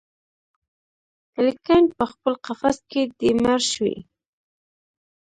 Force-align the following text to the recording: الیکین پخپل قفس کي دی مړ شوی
الیکین 1.37 1.85
پخپل 1.97 2.33
قفس 2.45 2.77
کي 2.91 3.01
دی 3.17 3.29
مړ 3.43 3.59
شوی 3.71 3.97